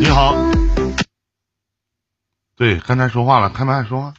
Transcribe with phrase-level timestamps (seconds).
[0.00, 0.34] 你好，
[2.56, 4.14] 对，刚才说话了，开麦说话。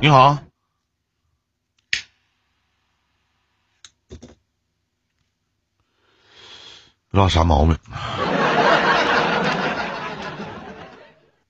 [0.00, 0.38] 你好，
[7.08, 7.78] 不知道啥毛病，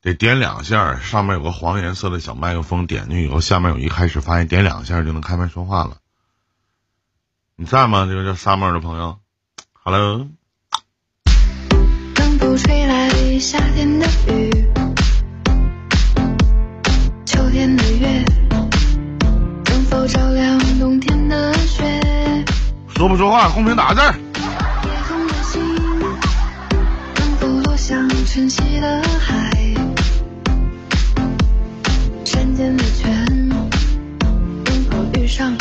[0.00, 5.96] 得点两下，上面有个黄颜色的小麦克风，点进去以后，下面有一开始发现，点两下就能开麦说话了。
[7.56, 8.06] 你在吗？
[8.06, 9.18] 这个叫 summer 的朋友
[9.72, 10.28] ，hello。
[12.44, 13.08] 能否吹来
[13.38, 14.50] 夏天的雨，
[17.24, 18.22] 秋天的月？
[19.70, 21.82] 能否照亮冬天的雪？
[22.88, 23.48] 说不说话？
[23.48, 24.14] 公屏打个字儿。
[24.84, 25.78] 夜空的星，
[27.16, 29.50] 能否落向晨曦的海？
[32.26, 35.56] 山间的泉，能否遇上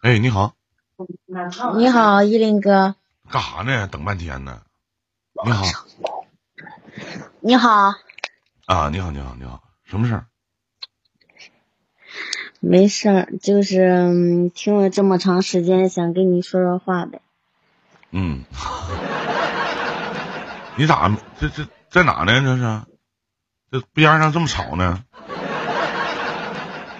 [0.00, 0.18] 哎，你好。
[0.18, 0.54] 哎，你好。
[1.76, 2.94] 你好，依林哥。
[3.28, 3.86] 干啥呢？
[3.88, 4.62] 等半天呢。
[5.44, 5.64] 你好。
[7.40, 7.92] 你好。
[8.66, 9.62] 啊，你好，你好，你好。
[9.84, 10.26] 什么事儿？
[12.60, 17.20] 没事儿，就是、嗯听了这么长时间，想跟你说说话呗。
[18.10, 18.44] 嗯。
[20.76, 22.40] 你咋这这在哪呢？
[22.40, 22.80] 这是？
[23.70, 25.04] 这边上这么吵呢？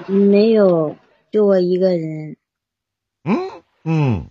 [0.09, 0.97] 没有，
[1.31, 2.37] 就我一个人。
[3.25, 4.31] 嗯嗯。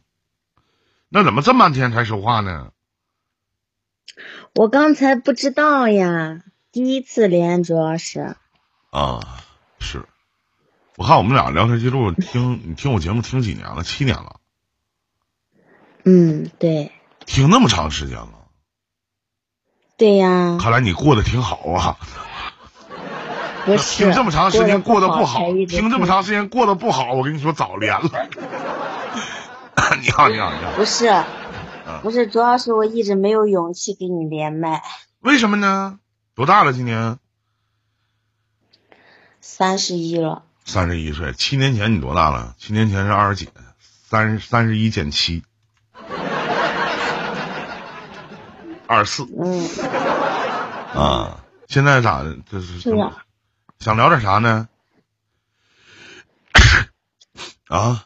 [1.09, 2.71] 那怎么这么半天才说话呢？
[4.55, 8.35] 我刚才不知道呀，第一次连，主要是。
[8.89, 9.43] 啊，
[9.79, 10.03] 是。
[10.95, 13.83] 我看我们俩聊天记录，听 你听我节目听几年了？
[13.83, 14.39] 七年了，
[16.03, 16.91] 嗯，对，
[17.27, 18.49] 听那么长时间了。
[19.95, 21.97] 对呀，看来你过得挺好啊。
[23.67, 24.05] 不是。
[24.05, 28.09] 听这么长时间过得不好，听这么长时间过得不好，我跟你说早连了。
[30.01, 30.71] 你好，你好，你好。
[30.75, 31.23] 不是，
[32.01, 34.81] 不是，主要是我一直没有勇气给你连麦。
[35.19, 35.99] 为什么呢？
[36.33, 36.71] 多大了？
[36.71, 37.19] 今年
[39.41, 41.33] 三十一了，三十一岁。
[41.33, 42.55] 七年前你多大了？
[42.57, 43.49] 七年前是二十几，
[44.09, 45.43] 三三十一减七，
[48.87, 49.67] 二十四嗯，
[50.95, 51.43] 啊。
[51.67, 52.37] 现在咋的？
[52.49, 53.11] 这是是呀
[53.79, 54.67] 想聊点啥呢？
[57.69, 58.05] 啊，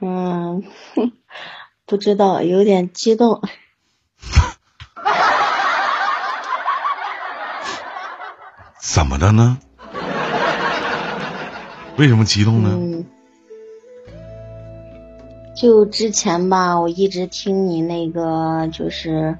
[0.00, 0.62] 嗯，
[1.86, 3.40] 不知道，有点激动。
[8.80, 9.58] 怎么的呢？
[11.96, 12.70] 为什么激动呢？
[12.72, 13.04] 嗯，
[15.54, 19.36] 就之前吧，我一直听你那个就是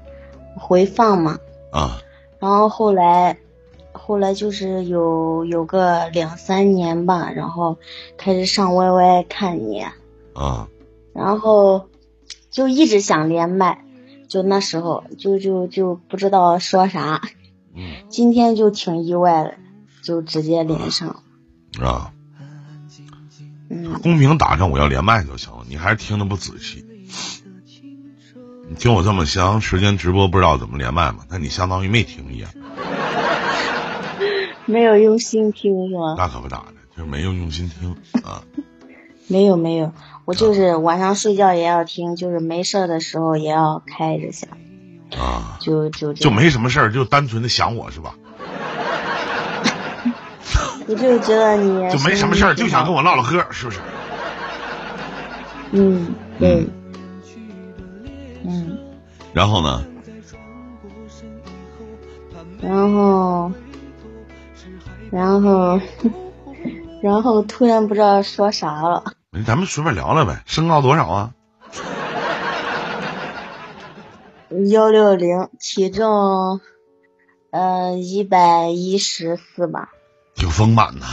[0.55, 1.39] 回放嘛，
[1.71, 1.99] 啊
[2.39, 3.37] 然后后来
[4.11, 7.77] 后来就是有有个两三年吧，然后
[8.17, 9.85] 开始上 YY 看你，
[10.33, 10.67] 啊
[11.13, 11.87] 然后
[12.49, 13.85] 就一直想连麦，
[14.27, 17.21] 就那时候就就就不知道说啥，
[17.73, 19.53] 嗯 今天就挺意外的，
[20.03, 21.23] 就直接连上，
[21.79, 22.11] 啊！
[23.69, 23.93] 嗯。
[24.03, 26.85] 公屏打上我要连麦就行了，你还是听的不仔细。
[28.67, 31.19] 你听我这么长时间直播，不知道怎么连麦嘛？
[31.29, 32.51] 那你相当于没听一样，
[34.71, 36.15] 没有用心听是吗？
[36.17, 36.65] 那可不咋的，
[36.97, 38.41] 就是没有用心听啊。
[39.27, 39.91] 没有没有，
[40.25, 44.47] 我就是晚上睡觉也要听，就是没事儿的时候也要开着下，
[45.17, 48.15] 啊，就就就没什么事儿，就单纯的想我是吧？
[50.87, 53.79] 我就觉得你 就没什么事儿，就想跟我唠唠嗑，是不是？
[55.71, 56.67] 嗯对
[58.43, 58.77] 嗯，
[59.33, 59.85] 然后呢？
[62.61, 63.49] 然后
[65.11, 65.79] 然后
[67.03, 69.03] 然后突然不知道说啥了，
[69.45, 70.41] 咱们随便聊聊呗。
[70.45, 71.33] 身高多少啊？
[74.69, 76.59] 幺六零，体重
[77.51, 79.89] 呃一百一十四吧，
[80.35, 81.05] 挺丰满呐。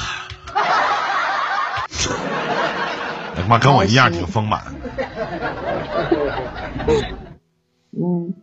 [3.36, 4.62] 他妈跟我一样挺丰满。
[7.92, 8.34] 嗯，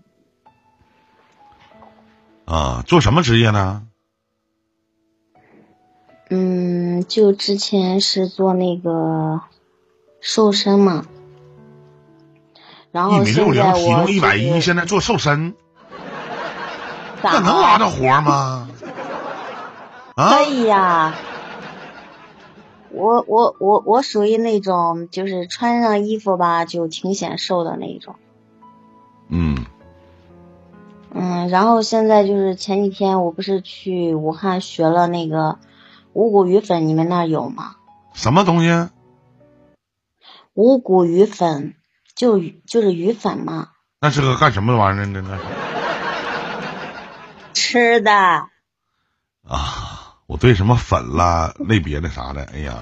[2.46, 3.84] 啊，做什么职业呢？
[6.30, 9.42] 嗯，就之前是做那个
[10.19, 11.06] 瘦身嘛，
[12.92, 15.54] 然一后米六零，现在体我重一百一，现在做瘦身，
[17.22, 18.68] 咋那能拉着活吗？
[20.16, 20.30] 啊？
[20.30, 21.13] 可，以呀、
[22.89, 28.16] 我我我我属于那种就是穿上衣服吧就挺显瘦的那种，
[29.28, 29.66] 嗯，
[31.13, 35.60] 嗯，然后现在就是前几天我不是去武汉学了那个
[36.16, 37.76] 五谷鱼粉，你们那儿有吗？
[38.14, 38.90] 什么东西？
[40.54, 41.76] 五谷鱼粉
[42.16, 43.68] 就就是鱼粉嘛，
[44.00, 45.38] 那是个干什么玩意儿的呢？
[47.54, 48.14] 吃的。
[49.46, 52.76] 啊，我对什么粉啦、类别的啥的，哎呀，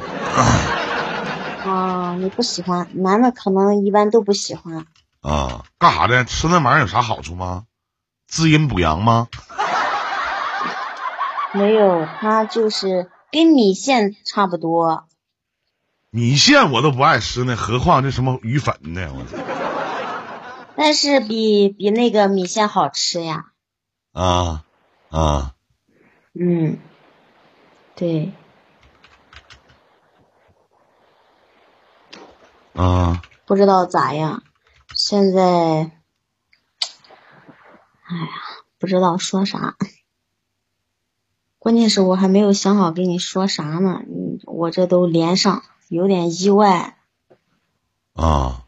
[1.65, 4.85] 啊，你不喜欢，男的可能一般都不喜欢。
[5.21, 6.23] 啊，干啥的？
[6.23, 7.63] 吃那玩意儿有啥好处吗？
[8.27, 9.27] 滋阴补阳吗？
[11.51, 15.07] 没有，它就是跟米线差不多。
[16.11, 19.11] 米线我都不爱吃呢，何况这什么鱼粉呢？
[19.11, 19.37] 我操！
[20.75, 23.45] 但是比比那个米线好吃呀。
[24.11, 24.63] 啊
[25.09, 25.55] 啊，
[26.33, 26.77] 嗯，
[27.95, 28.31] 对，
[32.75, 34.43] 啊，不知道咋样。
[34.95, 35.91] 现在，哎
[38.15, 38.29] 呀，
[38.77, 39.75] 不知道说啥。
[41.63, 46.97] 关键是我还没有想好跟你说啥呢，嗯，我这都连上，有点意外。
[48.11, 48.65] 啊，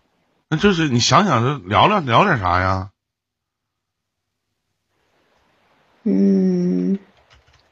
[0.48, 2.92] 那就是你想想，这聊聊聊点啥呀？
[6.04, 6.98] 嗯，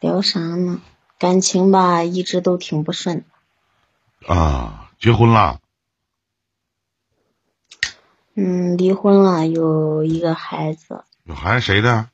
[0.02, 0.82] 聊啥呢？
[1.18, 3.24] 感情吧，一直都挺不顺。
[4.28, 5.62] 啊，结婚了？
[8.34, 11.06] 嗯，离婚了，有一个孩子。
[11.24, 12.10] 有孩子谁的？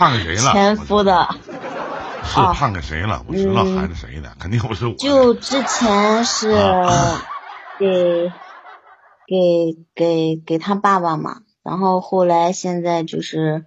[0.00, 0.52] 判给谁了？
[0.52, 1.28] 前夫的。
[2.24, 3.22] 是判给谁了？
[3.28, 4.94] 我知道孩子谁的，肯定不是我。
[4.94, 6.50] 就之前是
[7.78, 8.32] 给
[9.26, 13.66] 给给给他爸爸嘛，然后后来现在就是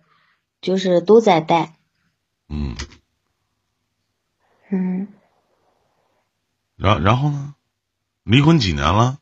[0.60, 1.76] 就是都在带。
[2.50, 2.76] 嗯。
[4.72, 5.08] 嗯。
[6.76, 7.54] 然然后呢？
[8.24, 9.20] 离婚几年了？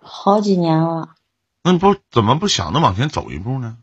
[0.00, 1.14] 好几年了。
[1.62, 3.78] 那不怎么不想着往前走一步呢？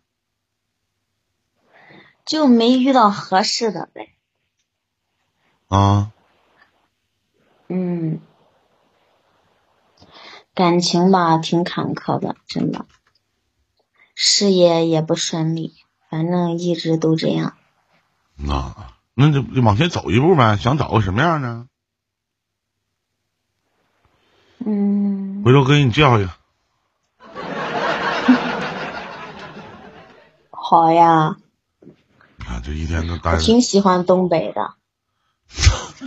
[2.26, 4.10] 就没遇到合适的呗。
[5.68, 6.12] 啊。
[7.68, 8.22] 嗯。
[10.54, 12.86] 感情吧，挺坎坷的，真的。
[14.14, 15.74] 事业也不顺利，
[16.10, 17.58] 反正一直都这样。
[18.36, 18.76] 那
[19.16, 21.68] 那就就往前走一步呗，想找个什么样呢？
[24.66, 25.44] 嗯。
[25.44, 26.32] 回头哥给你介绍一个。
[30.52, 31.38] 好呀。
[32.64, 33.32] 这一天都待。
[33.34, 34.74] 我挺喜欢东北的。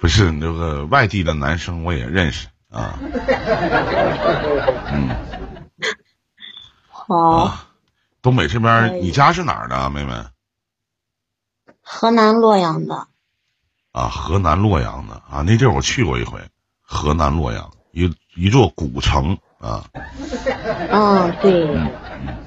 [0.00, 2.98] 不是那个外地的男生，我也认识啊。
[4.92, 5.08] 嗯。
[6.88, 7.56] 好。
[8.20, 10.12] 东北这边，你家是哪儿的，妹妹？
[11.82, 13.08] 河南洛阳的。
[13.92, 16.40] 啊，河南洛阳的啊，那地儿我去过一回。
[16.80, 19.84] 河南洛阳，一一座古城啊。
[20.90, 21.66] 嗯，对。
[21.74, 22.43] 嗯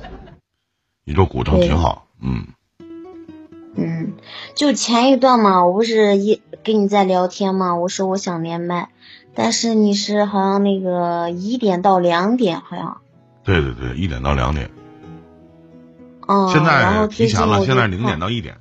[1.08, 1.12] 嗯。
[1.12, 2.48] 一座古城挺好，嗯。
[3.80, 4.14] 嗯，
[4.56, 8.90] 就前一段嘛，我不是一跟你在聊天嘛，我说我想连麦，
[9.34, 12.98] 但是你是好像那个一点到两点，好像。
[13.44, 14.70] 对对对，一点到两点。
[16.28, 16.50] 嗯。
[16.50, 18.58] 现在提前了，现在零点到一点。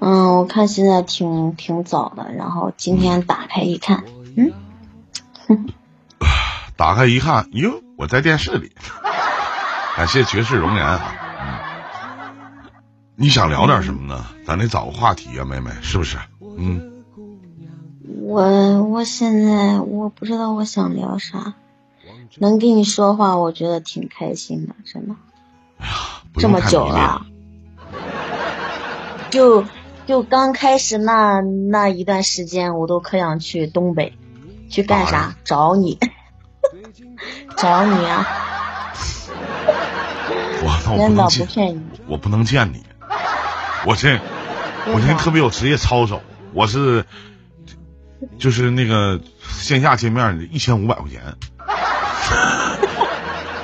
[0.00, 4.04] 嗯，我看现在挺挺早的，然后今天打开一看，
[4.36, 4.52] 嗯，
[6.76, 8.72] 打开一看，哟，我在电视里。
[9.96, 10.84] 感谢绝世容颜。
[10.84, 11.58] 嗯，
[13.14, 14.26] 你想聊点什么呢？
[14.44, 16.18] 咱得找个话题啊，妹妹，是不是？
[16.58, 16.90] 嗯。
[18.26, 21.54] 我我现在我不知道我想聊啥，
[22.38, 25.14] 能跟你说话，我觉得挺开心的，真的。
[25.78, 25.94] 哎呀，
[26.38, 27.26] 这么久了。
[29.30, 29.64] 就
[30.06, 34.18] 就刚开始那那一段时间，我都可想去东北，
[34.68, 35.36] 去干啥？
[35.44, 35.98] 找你，
[37.56, 38.26] 找你啊！
[40.62, 42.84] 我那我不能见你，我不能见你。
[43.84, 44.18] 我这
[44.86, 46.22] 我这特别有职业操守，
[46.52, 47.04] 我是
[48.38, 51.20] 就是那个线下见面一千五百块钱，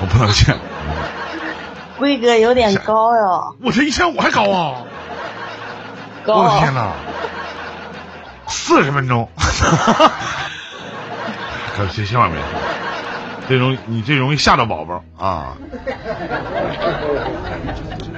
[0.01, 0.59] 我不能见。
[1.99, 3.57] 规格有点高哟。
[3.63, 4.83] 我这一千五还高啊！
[6.27, 6.93] 我的天哪，
[8.47, 9.29] 四十分钟，
[11.77, 12.41] 可千千万别，
[13.51, 15.57] 这容你这容易吓着宝宝啊！
[15.75, 15.81] 哎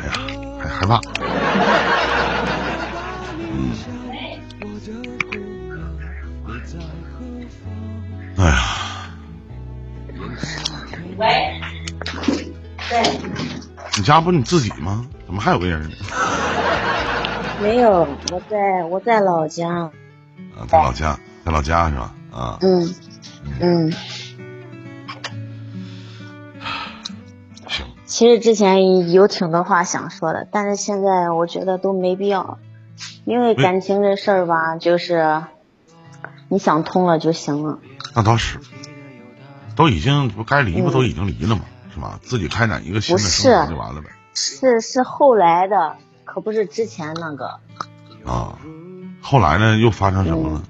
[0.05, 0.13] 呀，
[0.61, 1.01] 还害怕。
[3.41, 3.73] 嗯。
[8.37, 8.59] 哎呀。
[11.17, 11.61] 喂。
[12.91, 13.03] 对。
[13.97, 15.07] 你家不是你自己吗？
[15.25, 15.91] 怎么还有个人？
[17.63, 19.67] 没有，我在我在老家。
[19.67, 22.13] 啊，在老家，在老家是吧？
[22.31, 22.59] 啊。
[22.61, 22.95] 嗯
[23.61, 23.93] 嗯，
[28.13, 32.59] 其实之前有挺多话想说的，但是现在我觉得都没必要，
[33.25, 35.43] 因为感情这事儿吧，就是
[36.51, 37.79] 你想通了就行了。
[38.15, 38.59] 那倒是，
[39.77, 41.63] 都已经不该离不嗯都已经离了吗？
[41.95, 42.21] 是吧？
[42.23, 44.09] 自己开展一个新的不生活是就完了呗。
[44.35, 47.61] 是是后来的，可不是之前那个。
[48.27, 48.59] 啊，
[49.23, 50.63] 后来呢，又发生什么了？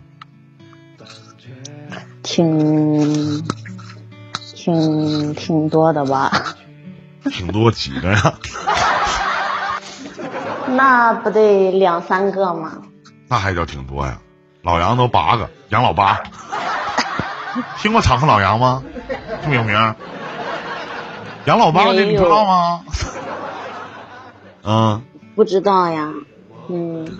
[2.22, 3.42] 挺
[4.54, 6.30] 挺挺多的吧？
[7.30, 8.34] 挺多几个呀？
[10.68, 12.72] 那不得两三个吗？
[13.28, 14.18] 那还叫挺多呀？
[14.62, 16.22] 老杨都八个，杨老八。
[17.78, 18.82] 听过场和老杨吗？
[19.42, 19.94] 这么有名儿？
[21.44, 22.80] 杨老八这你不知道吗？
[24.64, 25.02] 嗯，
[25.34, 26.12] 不知道呀。
[26.68, 27.18] 嗯，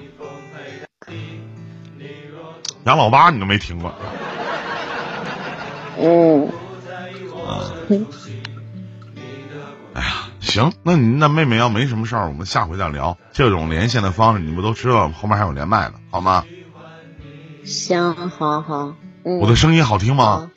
[2.84, 3.92] 杨老八你都没听过？
[5.98, 6.48] 嗯，
[9.94, 10.06] 哎呀，
[10.40, 13.16] 行，那你那妹妹要没什么事儿，我们下回再聊。
[13.32, 16.44] 这种连线的方式你们都知道，后面还有连麦的，好吗？
[17.62, 18.94] 行，好好。
[19.24, 20.50] 嗯，我的声音好听吗？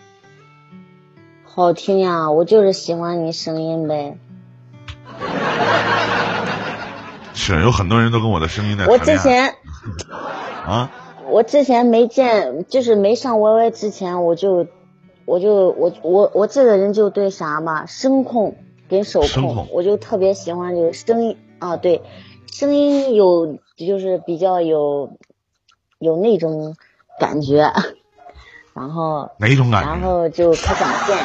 [1.44, 4.18] 好好听呀，我就是喜欢你声音呗。
[7.34, 9.54] 是，有很多人都跟我的声音在我之前
[10.66, 10.92] 啊。
[11.28, 14.68] 我之前没见，就是没上 YY 之前，我就
[15.26, 18.56] 我就我我我这个人就对啥嘛，声控
[18.90, 22.02] 跟手控，我就特别喜欢这个声音啊，对，
[22.52, 25.18] 声音有就是比较有
[26.00, 26.76] 有那种
[27.20, 27.72] 感觉，
[28.74, 29.90] 然后哪种感觉？
[29.90, 31.18] 然后就可想见，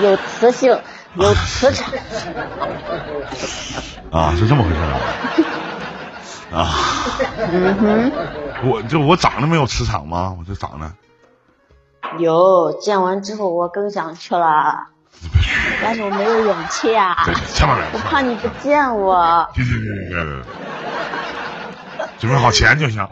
[0.00, 0.78] 有磁性，
[1.14, 1.92] 有磁场，
[4.10, 5.00] 啊，是这么回事啊？
[6.52, 6.70] 啊，
[7.50, 8.12] 嗯哼，
[8.70, 10.36] 我就我长得没有磁场吗？
[10.38, 10.92] 我这长得
[12.18, 14.88] 有见完之后我更想去了，
[15.82, 17.22] 但是我没有勇气啊。
[17.26, 19.48] 对，千万别我怕你不见我。
[22.18, 23.06] 准备好钱就行。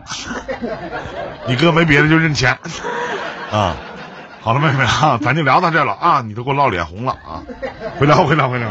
[1.47, 2.59] 你哥没别的，就认钱
[3.51, 3.77] 啊。
[4.41, 7.43] 好了，妹妹啊，咱就聊到这了啊，你都给我唠脸红了啊。
[7.99, 8.69] 回聊回聊回聊，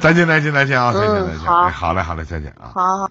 [0.00, 2.72] 再见再见再见啊，再见再见，好嘞好嘞，再见啊。
[2.74, 3.08] 好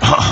[0.00, 0.22] 好，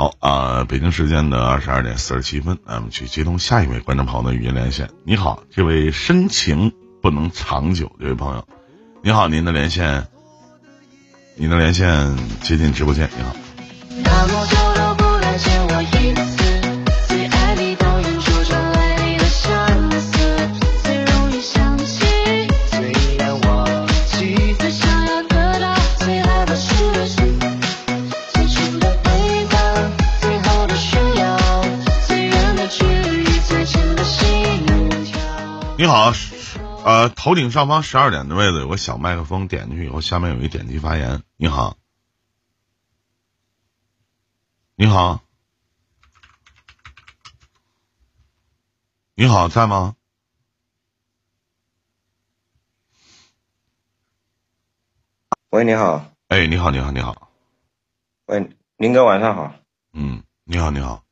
[0.00, 4.88] 好啊、北京时间的二十二点四十七分，咱们去接通下一位观众朋友的语音连线。
[5.02, 8.46] 你好，这位深情不能长久这位朋友，
[9.02, 10.06] 你好，您的连线，
[11.34, 14.87] 您的连线接进直播间，你好。
[35.78, 41.22] 你好，是呃，头顶上方十二点的位置有个小麦克风，点进去以后，下面有一点击发言。
[41.36, 41.76] 你好，
[44.74, 45.20] 你好，
[49.14, 49.94] 你好，在吗？
[55.50, 57.30] 喂，你好，哎，你好，你好，你好，
[58.26, 59.54] 喂，林哥晚上好。
[59.92, 61.04] 嗯，你好，你好，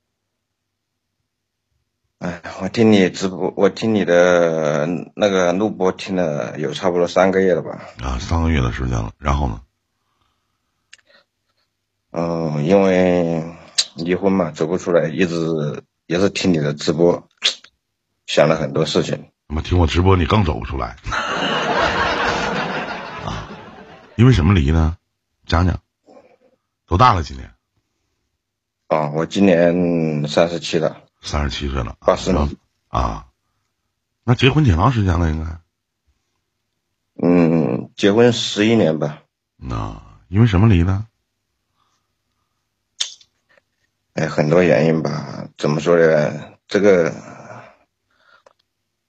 [2.27, 7.81] 哎，我听你直播，我听你的那个录播听了有差不多三个月了吧？
[8.03, 9.61] 啊，三个月的时间了，然后呢？
[12.11, 13.45] 嗯，因为
[13.95, 17.29] 离婚嘛，走不出来，一直也是听你的直播，
[18.27, 19.31] 想了很多事情。
[19.47, 20.97] 那么听我直播，你更走不出来
[23.25, 23.49] 啊？
[24.17, 24.97] 因为什么离呢？
[25.47, 25.79] 讲讲，
[26.89, 27.23] 多大了？
[27.23, 27.53] 今年
[28.89, 32.49] 啊，我今年三十七了，三十七岁了，八十了。
[32.89, 33.27] 啊，
[34.25, 35.61] 那结婚挺长时间了，应该。
[37.23, 39.23] 嗯，结婚十一年吧。
[39.57, 41.07] 那因为什么离的？
[44.15, 46.53] 哎，很多原因吧，怎么说呢？
[46.69, 47.13] 这个，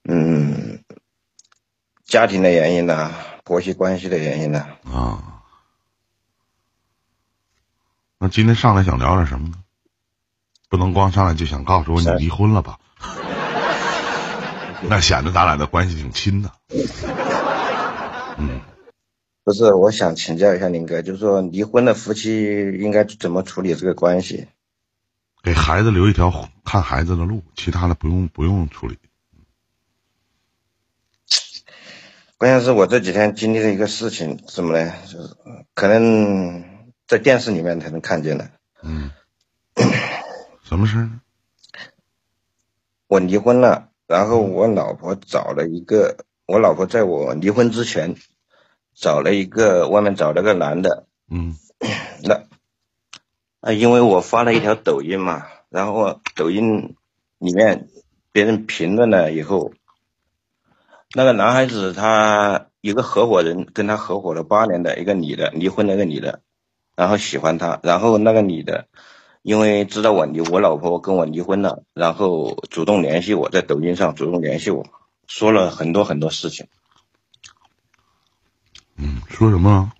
[0.03, 0.83] 嗯，
[2.03, 4.67] 家庭的原因呢，婆媳关系的原因呢。
[4.83, 5.43] 啊，
[8.17, 9.63] 那今天上来想聊点什么呢？
[10.69, 12.79] 不能光上来就想告诉我你离婚了吧？
[14.89, 16.51] 那显得咱俩的关系挺亲的。
[18.37, 18.61] 嗯，
[19.43, 22.43] 不是，我想请教一下林哥，就是说离婚的夫妻
[22.79, 24.47] 应该怎么处理这个关系？
[25.41, 28.97] 给孩子留一条看孩子的路，其他的不用不用处理。
[32.37, 34.93] 关键是我这几天经历了一个事情，什么呢？
[35.05, 35.35] 就是
[35.73, 36.63] 可能
[37.07, 38.51] 在电视里面才能看见的。
[38.83, 39.09] 嗯，
[40.67, 41.21] 什么事儿呢？
[43.07, 48.17] 我离婚了，然后我老婆找了一个，我老婆在我离婚之前
[48.93, 51.55] 找了一个外面找了个男的，嗯
[52.21, 52.43] 那
[53.61, 56.97] 啊，因为我发了一条抖音嘛，然后抖音
[57.37, 57.87] 里面
[58.33, 59.71] 别人评论了以后，
[61.15, 66.41] 那个男孩子他一个合伙人跟他合伙了八年的一个女的，离婚那个女的，
[66.97, 68.89] 然后喜欢他，然后那个女的
[69.47, 74.85] 因为知道我离我老婆跟我离婚了，然后主动联系我，在抖音上主动联系我，
[75.25, 76.67] 说了很多很多事情。
[78.97, 79.93] 嗯，说什么？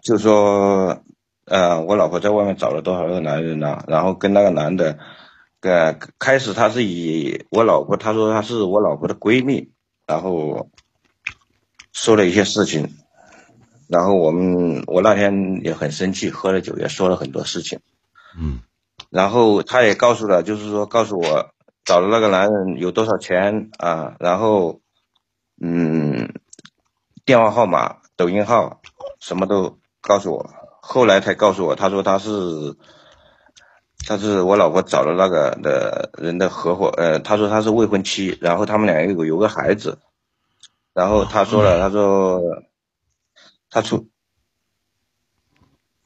[0.00, 1.02] 就说，
[1.46, 4.96] 呃，我老婆在外面找了多少个男人呢、然后跟那个男的，
[5.58, 9.72] 呃，开始他是以我老婆，他说她是我老婆的闺蜜，
[10.06, 10.70] 然后
[11.92, 12.94] 说了一些事情，
[13.92, 17.80] 然后我们我那天也很生气，喝了酒也说了很多事情，
[18.38, 18.60] 嗯。
[19.10, 21.50] 然后他也告诉了，就是说告诉我
[21.84, 24.80] 找的那个男人有多少钱啊，然后
[25.60, 26.32] 嗯，
[27.26, 28.80] 电话号码、抖音号
[29.20, 30.50] 什么都告诉我。
[30.80, 32.30] 后来才告诉我，他说他是
[34.06, 39.98] 他是我老婆找的那个的人的合伙，呃，他说他是未婚妻，然后他们俩有有个孩子，
[40.94, 42.40] 然后他说了，他说
[43.72, 44.10] 他出，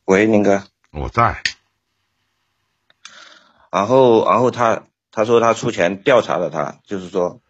[0.04, 0.62] 喂，林哥。
[0.92, 1.42] 我在。
[3.72, 7.40] 然后，然后他他说他出钱调查了他，就是说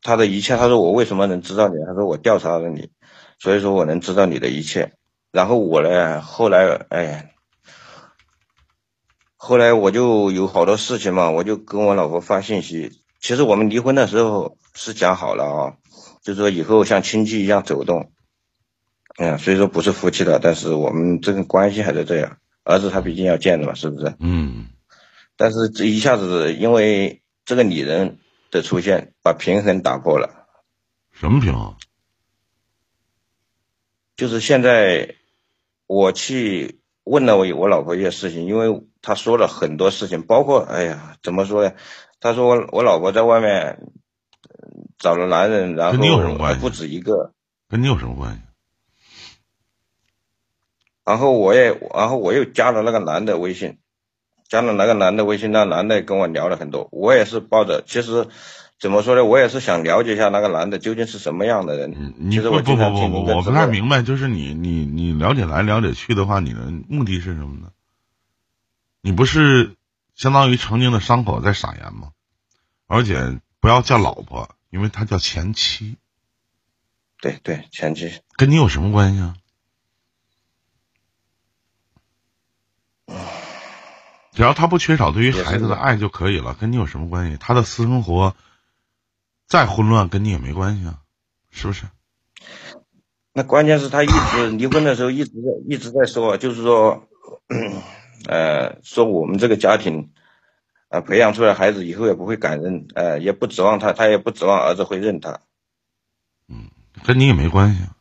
[0.00, 0.56] 他的一切。
[0.56, 1.74] 他说我为什么能知道你？
[1.84, 2.92] 他说我调查了你，
[3.40, 4.94] 所以说我能知道你的一切。
[5.32, 7.34] 然后我呢，后来哎，
[9.34, 13.02] 后来我就有好多事情嘛，我就跟我老婆发信息。
[13.20, 15.76] 其实我们离婚的时候是讲好了啊，
[16.22, 18.12] 就是说以后像亲戚一样走动。
[19.18, 22.38] 嗯，所以说不是夫妻了，但是我们这个关系还是这样。
[22.64, 24.14] 儿子他毕竟要见的嘛，是不是？
[24.20, 24.68] 嗯
[25.36, 28.18] 但是这一下子因为这个女人
[28.50, 30.46] 的出现，把平衡打破了。
[31.10, 31.74] 什么平衡？
[34.14, 35.16] 就是现在
[35.86, 41.74] 我去问了我我老婆一些事情，因为她说了很多事情，包括哎呀怎么说呢？
[42.20, 47.32] 她说我我老婆在外面嗯找了男人，然后跟你有什么关系不止一个，
[47.68, 48.42] 跟你有什么关系？
[51.04, 53.78] 然后我也然后我又加了那个男的微信，
[54.48, 58.28] 加了那个男的微信，那男的跟我聊了很多，我也是抱着其实。
[58.80, 59.24] 怎么说呢？
[59.24, 61.94] 我也是想了解一下那个男的究竟是什么样的人。
[61.96, 67.70] 嗯，你其实我不不不不不，我不太明白，就是你你你了解来了解去的话，你的目的是什么呢？
[69.00, 69.76] 你不是
[70.16, 72.10] 相当于曾经的伤口在撒盐吗？
[72.88, 75.94] 而且不要叫老婆，因为她叫前妻，
[77.20, 78.12] 对对，前妻。
[78.36, 79.36] 跟你有什么关系啊？
[84.32, 87.36] 只要他不缺少对于孩子的爱就可以了，跟你有什么关系？
[87.38, 88.34] 他的私生活
[89.46, 91.00] 再混乱，跟你也没关系啊，
[91.50, 91.84] 是不是？
[93.34, 97.08] 那关键是他一直离婚的时候一直在一直在说，就是说，
[98.28, 100.12] 呃，说我们这个家庭，
[100.88, 105.40] 呃，培养出来孩子以后也不会感恩，呃，也不指望他，他也不指望儿子会认他。
[106.48, 106.70] 嗯
[107.04, 107.96] 跟你也没关系啊。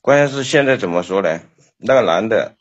[0.00, 1.40] 关键是现在怎么说呢？
[1.76, 2.56] 那个男的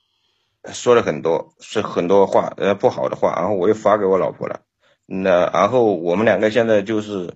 [0.71, 4.61] 说了很多，是很多话，呃，不好的话，然后我又发给我老婆了。
[5.05, 7.33] 那然后我们两个现在就是，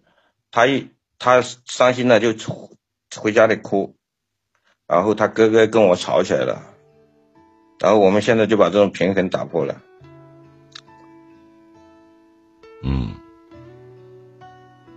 [0.51, 2.69] 他一他伤心了就回
[3.17, 3.95] 回家里哭，
[4.87, 6.61] 然后他哥哥跟我吵起来了，
[7.79, 9.81] 然后我们现在就把这种平衡打破了。
[12.83, 13.13] 嗯，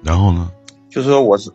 [0.05, 0.53] 然后呢？
[0.91, 1.53] 就是说我是，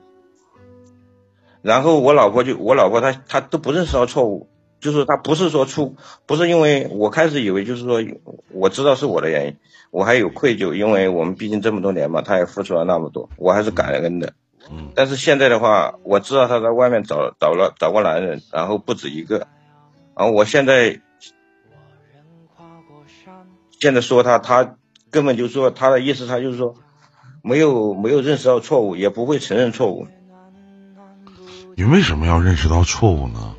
[1.61, 4.49] 然后我老婆就我老婆她她都不认识到错误，
[4.85, 5.95] 就是他不是说出
[6.27, 8.03] 不是因为我开始以为就是说
[8.51, 9.57] 我知道是我的原因，
[9.89, 14.33] 我还有愧疚，因为我们毕竟这么多年嘛，他也付出了那么多，我还是感恩的。
[14.69, 19.47] 嗯但是现在的话，我知道他在外面找找了找过男人，然后不止一个，
[20.15, 21.01] 然后我现在
[23.79, 24.75] 现在说他，他
[25.09, 26.75] 根本就说他的意思，他就是说
[27.41, 30.05] 没有没有认识到错误，也不会承认错误。
[31.75, 33.55] 你为什么要认识到错误呢？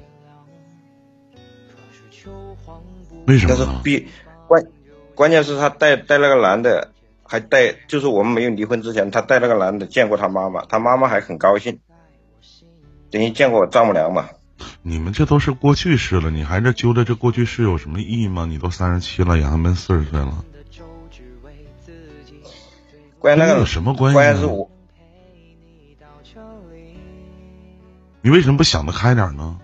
[3.27, 3.67] 但是，
[4.47, 4.65] 关
[5.15, 6.93] 关键是他带带那个男的，
[7.25, 11.81] 还带就是我们没有离婚之前，他带那个男的见过他妈妈，他妈妈还很高兴，
[13.11, 14.29] 等于见过我丈母娘嘛。
[14.83, 18.47] 你们这都是过去式了，你还在揪着这过去式有什么意义吗？
[18.49, 20.45] 你都三十七了，杨没四十岁了，
[23.19, 24.15] 关那个有什么关系？
[24.15, 24.71] 关键是我，
[28.23, 29.59] 你为什么不想得开点呢？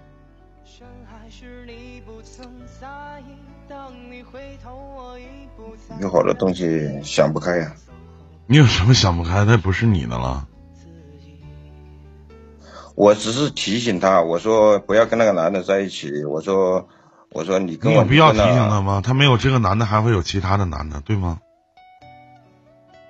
[6.00, 7.72] 有好多东西想不开呀、
[8.46, 9.56] 你有什么想不开那？
[9.56, 10.46] 不是你的了。
[12.94, 16.24] 我只是提醒他，我说不要跟那个男的在一起。
[16.24, 16.88] 我说，
[17.30, 19.00] 我说你跟我你有必要提醒他吗？
[19.04, 21.38] 他没有这个男的，还会有其他的男的，对吗？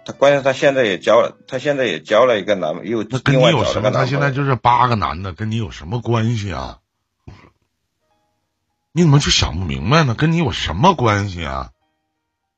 [0.04, 3.82] 他关键他现在也交了，他现在也交了一个男，又那跟另外找你有什么？
[3.82, 6.78] 了个男他现在就是八个男的，跟你有什么关系啊？
[8.92, 10.14] 你怎么就想不明白呢？
[10.14, 11.70] 跟你有什么关系啊？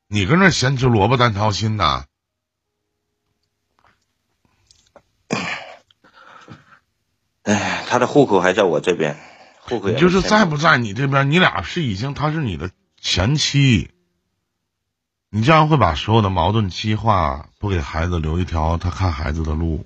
[0.07, 2.05] 你跟那儿咸吃萝卜淡操心呐？
[7.43, 9.17] 哎，他的户口还在我这边，
[9.61, 11.31] 户口也就是在在不在你这边？
[11.31, 12.69] 你俩是已经，他是你的
[12.99, 13.91] 前妻，
[15.29, 19.85] 你这样会把所有的矛盾激化，不给孩子留一条他看孩子的路。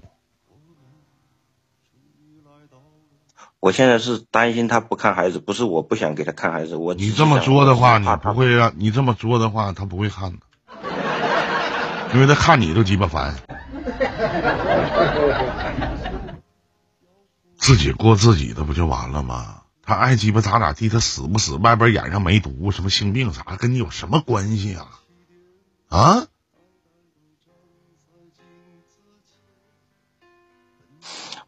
[3.60, 10.40] 我现在是担心他不看孩子，不是我不想给他看孩子，我你这么做的话，他不会让你这么做的话，他不会看的，
[12.14, 13.36] 因为他看你都鸡巴烦。
[17.58, 19.64] 自己过自己的不就完了吗？
[19.84, 24.88] 他爱鸡巴咋咋地，他死不死，外边眼上没毒，什么性病啥，跟你有什么关系啊？
[25.90, 26.28] 啊？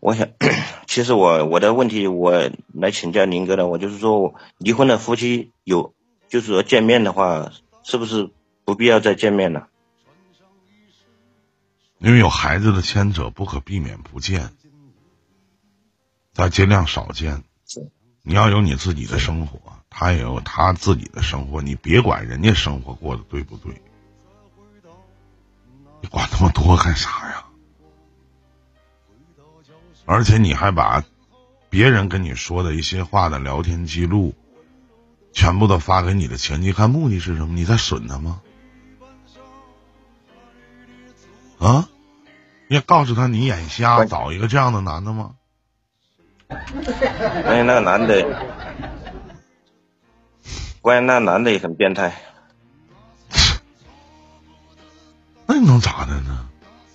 [0.01, 0.27] 我想，
[0.87, 5.93] 其实我我的问题，我来请教林哥的，我就是说，离婚的夫妻有，
[6.27, 7.51] 就是说见面的话，
[7.83, 8.31] 是不是
[8.65, 9.67] 不必要再见面了？
[11.99, 14.49] 因为有孩子的牵扯，不可避免不见，
[16.33, 17.43] 但尽量少见。
[18.23, 19.59] 你要有你自己的生活，
[19.91, 23.79] 他也有他自己的生活，你别管人家生活过得对不对，
[26.01, 27.30] 你管那么多干啥呀？
[30.11, 31.05] 而且你还把
[31.69, 34.35] 别人跟你说的一些话的聊天记录，
[35.31, 37.55] 全部都发给你的前妻看，目的是什么？
[37.55, 38.41] 你在损他吗？
[41.59, 41.87] 啊？
[42.67, 45.35] 你也告诉他你眼瞎，找一个这样的男的吗？
[46.49, 48.43] 关键那个男的，
[50.81, 52.21] 关键那个男的也很变态。
[55.47, 56.49] 那你能咋的呢？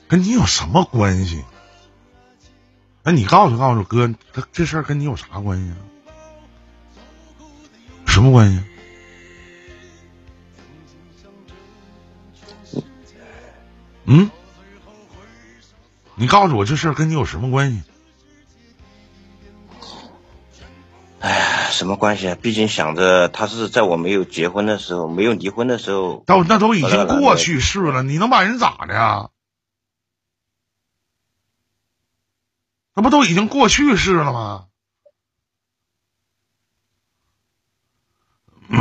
[0.06, 1.42] 跟你有什么关系？
[3.06, 5.78] 那你告诉告诉哥，这这事儿跟你有啥关系啊？
[8.04, 8.60] 什么关系？
[14.06, 14.28] 嗯？
[16.16, 17.82] 你告诉我这事儿跟你有什么关系？
[21.20, 22.36] 哎，什么关系啊？
[22.42, 29.28] 毕竟想着他是在我没有结婚的时候，没有离婚的时候，都那都已经过去式了，你能把人咋的呀？
[32.96, 34.68] 那不都已经过去式了吗？
[38.68, 38.78] 嗯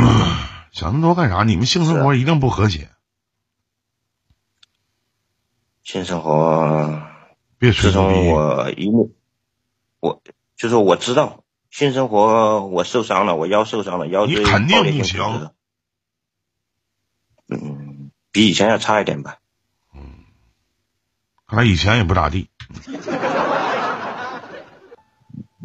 [0.72, 1.44] 想那么多干啥？
[1.44, 2.90] 你们性生活一定不和谐，
[5.84, 7.02] 性生活
[7.58, 8.28] 别吹自从牛逼。
[8.30, 9.14] 我一目，
[10.00, 10.22] 我
[10.56, 15.50] 就是我知道性生活我受伤了，我腰受伤了，腰椎你肯定不行
[17.48, 19.38] 嗯，比以前要差一点吧。
[19.94, 20.24] 嗯
[21.46, 22.50] 看来以前也不咋地。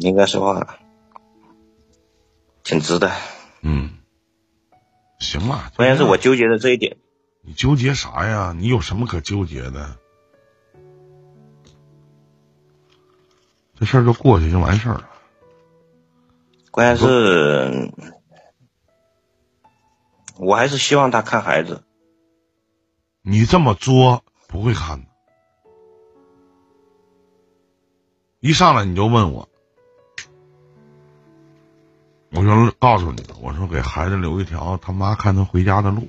[0.02, 0.78] 应该说话
[2.62, 3.10] 挺直的，
[3.62, 3.98] 嗯，
[5.18, 6.96] 行吧，关键是我纠结的这一点，
[7.42, 8.54] 你纠结啥呀？
[8.56, 9.96] 你有什么可纠结的？
[13.74, 15.08] 这事儿就过去就完事儿了。
[16.70, 17.92] 关键是，
[20.38, 21.82] 我还是希望他看孩子。
[23.22, 25.06] 你这么作不会看的。
[28.40, 29.48] 一上来你就问我，
[32.34, 36.08] 我就告诉你，我说给孩子留一条他妈看他回家的路。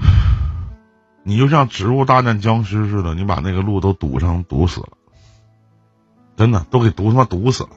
[1.22, 4.88] 你就像植物大战僵尸似的，你把那个路都堵上，堵死了，
[6.36, 7.70] 真的都给堵他妈堵死了。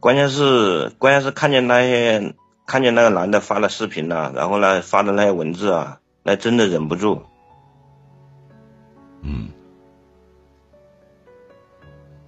[0.00, 7.22] 关键是，关键是看见那些看见那个男的发的视频呐、然后呢发的那些文字啊，那真的忍不住。
[9.28, 9.48] 嗯，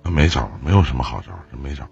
[0.02, 1.88] 那没招，没有什么好招儿，真没招。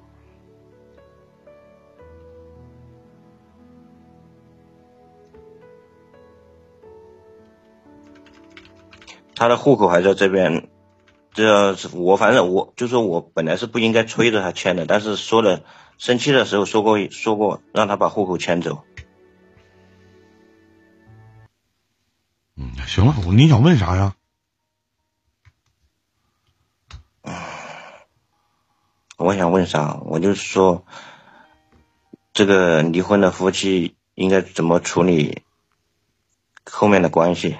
[9.36, 10.68] 他的户口还在这边，
[11.32, 15.62] 这我反正我就说我本来是不应该催着他签的，但是说了
[15.98, 18.82] 生气的时候说过说过让他把户口迁走。
[22.56, 24.16] 嗯，行了，我你想问啥呀？
[29.16, 30.00] 我想问啥？
[30.04, 30.84] 我就是说，
[32.32, 35.42] 这个离婚的夫妻应该怎么处理
[36.64, 37.56] 后面的关系？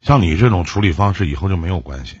[0.00, 2.20] 像你这种处理方式，以后就没有关系。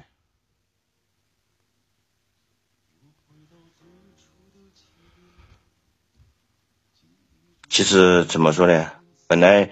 [7.68, 8.92] 其实怎么说呢？
[9.26, 9.70] 本来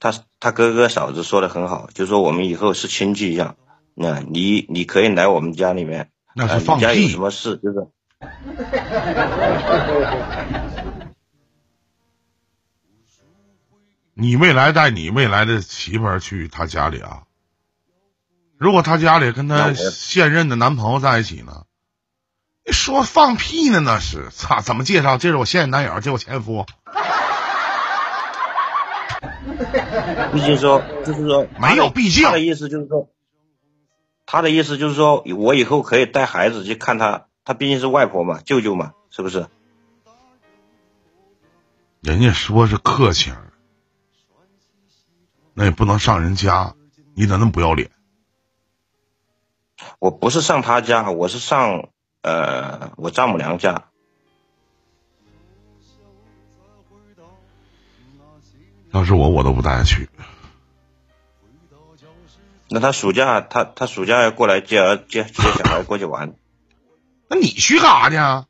[0.00, 3.56] 他他哥哥嫂子说的很好，就说我们以后是亲戚一样。
[3.94, 7.86] 那你你可以来我们家里面，呃那是放你家有屁什么事就是
[14.12, 17.22] 你未来带你未来的媳妇儿去他家里啊？
[18.58, 21.62] 如果他家里跟他现任的男朋友在一起呢？
[22.66, 23.80] 你说放屁呢？
[23.80, 24.60] 那是操！
[24.60, 25.16] 怎么介绍？
[25.16, 26.66] 这是我现任男友，这是我前夫。
[30.34, 33.08] 毕竟说就是说没有毕竟他的意思就是说，
[34.26, 39.46] 他的意思就是说我以后可以带孩子去看他，他毕竟是外婆嘛，舅舅嘛，是不是？
[42.02, 43.52] 人家说是客气儿，
[45.54, 46.74] 那也不能上人家，
[47.14, 47.90] 你咋那么不要脸？
[49.98, 51.88] 我不是上他家，我是上
[52.22, 53.84] 呃我丈母娘家。
[58.92, 60.08] 要是我，我都不带他去。
[62.68, 66.34] 那他暑假他他暑假要过来接儿接接小孩过去玩，
[67.28, 68.46] 那你去干啥去啊？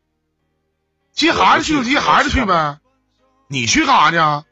[1.13, 2.79] 接孩子去就接孩子去呗，
[3.49, 4.45] 你去干啥去啊？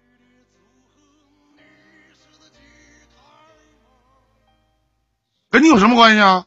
[5.51, 6.47] 跟你有什么关系啊？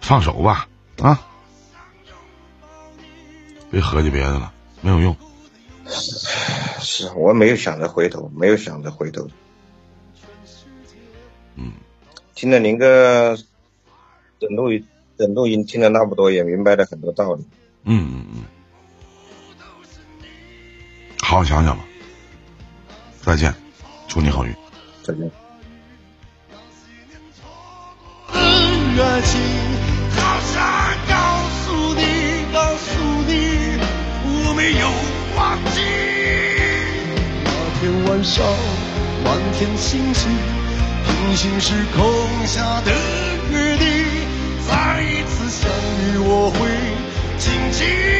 [0.00, 0.66] 放手吧，
[1.02, 1.20] 啊！
[3.70, 5.16] 别合计别的了，没有用。
[6.80, 9.28] 是我没有想着回头，没有想着回头。
[11.54, 11.72] 嗯，
[12.34, 13.36] 听了林哥
[14.38, 14.86] 等录音
[15.18, 17.44] 整录音听了那么多，也明白了很多道理。
[17.84, 18.44] 嗯嗯嗯，
[21.20, 21.84] 好好想想吧。
[23.22, 23.54] 再见，
[24.08, 24.54] 祝你好运。
[25.02, 25.30] 再见。
[34.70, 34.86] 没有
[35.34, 35.80] 忘记。
[37.42, 37.50] 那
[37.80, 38.44] 天晚上，
[39.24, 40.30] 满天星星，
[41.06, 42.04] 平行时空
[42.46, 42.92] 下的
[43.50, 43.86] 约定，
[44.68, 46.68] 再一次相遇，我会
[47.38, 48.17] 紧紧。